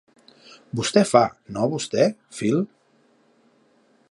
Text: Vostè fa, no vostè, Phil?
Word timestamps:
Vostè 0.79 1.03
fa, 1.11 1.21
no 1.57 1.69
vostè, 1.75 2.09
Phil? 2.39 2.61